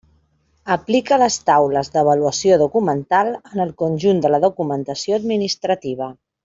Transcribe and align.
Aplica 0.75 1.19
les 1.23 1.37
taules 1.49 1.91
d'avaluació 1.97 2.57
documental 2.63 3.29
en 3.39 3.63
el 3.69 3.77
conjunt 3.85 4.27
de 4.27 4.35
la 4.37 4.43
documentació 4.49 5.23
administrativa. 5.25 6.15